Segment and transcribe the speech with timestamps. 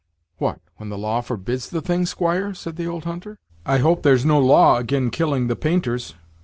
[0.39, 0.59] "What!
[0.77, 4.39] when the law forbids the thing, squire!" said the old hunter, "I hope there's no
[4.39, 6.15] law agin' killing the painters."